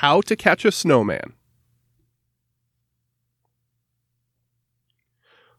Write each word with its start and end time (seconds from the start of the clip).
How 0.00 0.22
to 0.22 0.34
Catch 0.34 0.64
a 0.64 0.72
Snowman. 0.72 1.34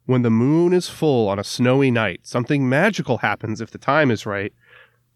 When 0.08 0.24
the 0.24 0.32
moon 0.32 0.74
is 0.74 0.90
full 0.90 1.30
on 1.30 1.38
a 1.38 1.44
snowy 1.44 1.92
night, 1.92 2.22
something 2.24 2.68
magical 2.68 3.20
happens 3.20 3.62
if 3.62 3.70
the 3.70 3.78
time 3.78 4.10
is 4.10 4.26
right. 4.26 4.52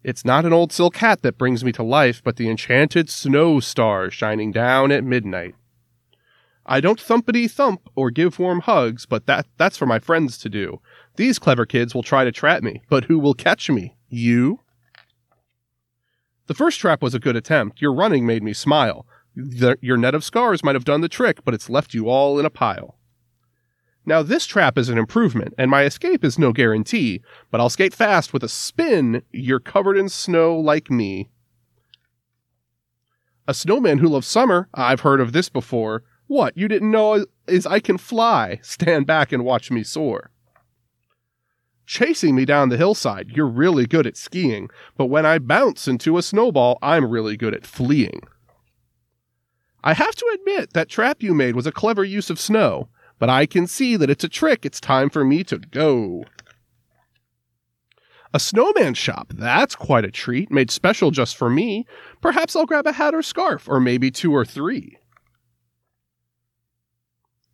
It's 0.04 0.24
not 0.24 0.44
an 0.44 0.52
old 0.52 0.72
silk 0.72 0.98
hat 0.98 1.22
that 1.22 1.38
brings 1.38 1.64
me 1.64 1.72
to 1.72 1.82
life, 1.82 2.22
but 2.22 2.36
the 2.36 2.48
enchanted 2.48 3.10
snow 3.10 3.58
star 3.58 4.12
shining 4.12 4.52
down 4.52 4.92
at 4.92 5.02
midnight. 5.02 5.56
I 6.64 6.80
don't 6.80 7.00
thumpity 7.00 7.50
thump 7.50 7.80
or 7.96 8.12
give 8.12 8.38
warm 8.38 8.60
hugs, 8.60 9.06
but 9.06 9.26
that, 9.26 9.48
that's 9.58 9.76
for 9.76 9.86
my 9.86 9.98
friends 9.98 10.38
to 10.38 10.48
do. 10.48 10.80
These 11.16 11.40
clever 11.40 11.66
kids 11.66 11.96
will 11.96 12.04
try 12.04 12.22
to 12.22 12.30
trap 12.30 12.62
me, 12.62 12.82
but 12.88 13.06
who 13.06 13.18
will 13.18 13.34
catch 13.34 13.70
me? 13.70 13.96
You? 14.08 14.60
The 16.46 16.54
first 16.54 16.78
trap 16.78 17.02
was 17.02 17.12
a 17.12 17.18
good 17.18 17.34
attempt. 17.34 17.82
Your 17.82 17.92
running 17.92 18.24
made 18.24 18.44
me 18.44 18.52
smile. 18.52 19.04
The, 19.36 19.76
your 19.82 19.98
net 19.98 20.14
of 20.14 20.24
scars 20.24 20.64
might 20.64 20.74
have 20.74 20.84
done 20.84 21.02
the 21.02 21.08
trick, 21.08 21.44
but 21.44 21.52
it's 21.52 21.68
left 21.68 21.92
you 21.92 22.08
all 22.08 22.38
in 22.38 22.46
a 22.46 22.50
pile. 22.50 22.96
Now, 24.06 24.22
this 24.22 24.46
trap 24.46 24.78
is 24.78 24.88
an 24.88 24.98
improvement, 24.98 25.52
and 25.58 25.70
my 25.70 25.82
escape 25.82 26.24
is 26.24 26.38
no 26.38 26.52
guarantee, 26.52 27.22
but 27.50 27.60
I'll 27.60 27.68
skate 27.68 27.92
fast 27.92 28.32
with 28.32 28.42
a 28.44 28.48
spin. 28.48 29.22
You're 29.32 29.60
covered 29.60 29.98
in 29.98 30.08
snow 30.08 30.56
like 30.56 30.90
me. 30.90 31.28
A 33.48 33.52
snowman 33.52 33.98
who 33.98 34.08
loves 34.08 34.26
summer, 34.26 34.68
I've 34.72 35.00
heard 35.00 35.20
of 35.20 35.32
this 35.32 35.48
before. 35.48 36.04
What, 36.28 36.56
you 36.56 36.66
didn't 36.66 36.90
know 36.90 37.26
is 37.46 37.66
I 37.66 37.80
can 37.80 37.98
fly. 37.98 38.60
Stand 38.62 39.06
back 39.06 39.32
and 39.32 39.44
watch 39.44 39.70
me 39.70 39.82
soar. 39.82 40.30
Chasing 41.84 42.34
me 42.34 42.44
down 42.44 42.68
the 42.68 42.76
hillside, 42.76 43.30
you're 43.30 43.46
really 43.46 43.86
good 43.86 44.06
at 44.06 44.16
skiing, 44.16 44.68
but 44.96 45.06
when 45.06 45.24
I 45.24 45.38
bounce 45.38 45.86
into 45.86 46.16
a 46.16 46.22
snowball, 46.22 46.78
I'm 46.82 47.10
really 47.10 47.36
good 47.36 47.54
at 47.54 47.66
fleeing. 47.66 48.22
I 49.86 49.94
have 49.94 50.16
to 50.16 50.26
admit 50.34 50.72
that 50.72 50.88
trap 50.88 51.22
you 51.22 51.32
made 51.32 51.54
was 51.54 51.64
a 51.64 51.70
clever 51.70 52.02
use 52.02 52.28
of 52.28 52.40
snow, 52.40 52.88
but 53.20 53.30
I 53.30 53.46
can 53.46 53.68
see 53.68 53.94
that 53.94 54.10
it's 54.10 54.24
a 54.24 54.28
trick. 54.28 54.66
It's 54.66 54.80
time 54.80 55.08
for 55.10 55.24
me 55.24 55.44
to 55.44 55.58
go. 55.58 56.24
A 58.34 58.40
snowman 58.40 58.94
shop, 58.94 59.32
that's 59.32 59.76
quite 59.76 60.04
a 60.04 60.10
treat, 60.10 60.50
made 60.50 60.72
special 60.72 61.12
just 61.12 61.36
for 61.36 61.48
me. 61.48 61.86
Perhaps 62.20 62.56
I'll 62.56 62.66
grab 62.66 62.88
a 62.88 62.94
hat 62.94 63.14
or 63.14 63.22
scarf, 63.22 63.68
or 63.68 63.78
maybe 63.78 64.10
two 64.10 64.32
or 64.32 64.44
three. 64.44 64.98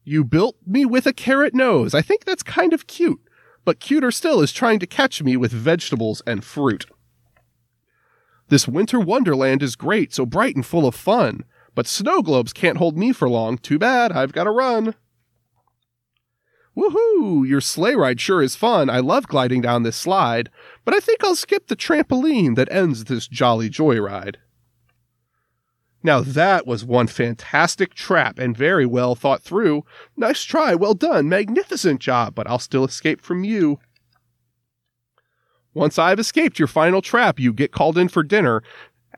You 0.03 0.25
built 0.25 0.57
me 0.67 0.87
with 0.87 1.07
a 1.07 1.13
carrot 1.13 1.53
nose. 1.53 1.93
I 1.93 2.01
think 2.01 2.25
that's 2.25 2.43
kind 2.43 2.73
of 2.73 2.87
cute, 2.87 3.21
but 3.67 3.79
cuter 3.79 4.11
still 4.11 4.41
is 4.41 4.55
trying 4.55 4.79
to 4.79 4.87
catch 4.87 5.23
me 5.23 5.37
with 5.37 5.53
vegetables 5.53 6.23
and 6.27 6.43
fruit. 6.43 6.87
This 8.49 8.67
winter 8.67 8.99
wonderland 8.99 9.63
is 9.63 9.77
great, 9.77 10.15
so 10.15 10.25
bright 10.25 10.57
and 10.57 10.65
full 10.65 10.87
of 10.87 10.95
fun, 10.95 11.45
but 11.75 11.87
snow 11.87 12.23
globes 12.23 12.53
can't 12.53 12.79
hold 12.79 12.97
me 12.97 13.13
for 13.13 13.29
long. 13.29 13.59
Too 13.59 13.79
bad, 13.79 14.13
I've 14.13 14.33
got 14.33 14.45
to 14.45 14.51
run. 14.51 14.95
Woohoo! 16.77 17.47
Your 17.47 17.61
sleigh 17.61 17.95
ride 17.95 18.21
sure 18.21 18.43
is 18.43 18.57
fun. 18.57 18.89
I 18.89 19.01
love 19.01 19.27
gliding 19.27 19.61
down 19.61 19.83
this 19.83 19.97
slide, 19.97 20.51
but 20.85 20.95
I 20.95 21.01
think 21.01 21.23
I'll 21.23 21.37
skip 21.37 21.67
the 21.67 21.77
trampoline 21.77 22.57
that 22.57 22.73
ends 22.73 23.05
this 23.05 23.29
jolly 23.29 23.69
joyride. 23.69 24.37
Now 26.03 26.21
that 26.21 26.67
was 26.67 26.85
one 26.85 27.07
fantastic 27.07 27.95
trap 27.95 28.39
and 28.39 28.57
very 28.57 28.87
well 28.87 29.15
thought 29.15 29.43
through. 29.43 29.85
Nice 30.17 30.43
try, 30.43 30.75
well 30.75 30.95
done, 30.95 31.29
magnificent 31.29 32.01
job, 32.01 32.35
but 32.35 32.49
I'll 32.49 32.59
still 32.59 32.85
escape 32.85 33.21
from 33.21 33.45
you. 33.45 33.79
Once 35.75 35.99
I've 35.99 36.19
escaped 36.19 36.59
your 36.59 36.69
final 36.69 37.01
trap, 37.01 37.39
you 37.39 37.53
get 37.53 37.73
called 37.73 37.97
in 37.97 38.09
for 38.09 38.23
dinner. 38.23 38.63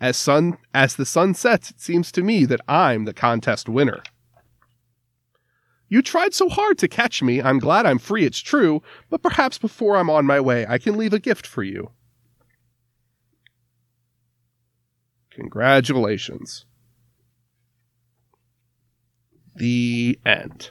As 0.01 0.17
sun 0.17 0.59
as 0.73 0.97
the 0.97 1.07
sun 1.07 1.35
sets, 1.35 1.71
it 1.71 1.81
seems 1.81 2.11
to 2.13 2.23
me 2.23 2.45
that 2.47 2.61
I'm 2.69 3.05
the 3.05 3.15
contest 3.15 3.69
winner. 3.69 4.03
You 5.89 6.03
tried 6.03 6.35
so 6.35 6.49
hard 6.49 6.79
to 6.79 6.89
catch 6.89 7.23
me. 7.23 7.41
I'm 7.41 7.59
glad 7.59 7.87
I'm 7.87 7.99
free, 7.99 8.25
it's 8.25 8.41
true, 8.41 8.83
but 9.11 9.23
perhaps 9.23 9.59
before 9.59 9.97
I'm 9.97 10.11
on 10.11 10.27
my 10.27 10.41
way, 10.41 10.67
I 10.67 10.79
can 10.79 10.97
leave 10.97 11.13
a 11.13 11.21
gift 11.21 11.47
for 11.47 11.63
you. 11.63 11.91
Congratulations. 15.31 16.65
The 19.55 20.19
end. 20.25 20.71